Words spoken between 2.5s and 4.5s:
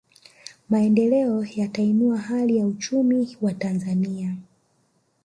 ya uchumi wa Watanzania